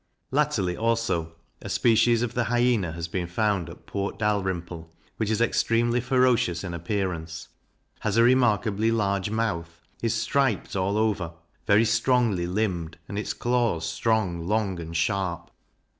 [0.31, 5.39] Latterly also, a species of the Hyena has been found at Port Dalrymple, which is
[5.41, 7.49] extremely ferocious in appearance,
[7.99, 11.33] has a remarkably large mouth, is striped all over,
[11.67, 15.51] very strongly limbed, and its claws strong, long, and sharp.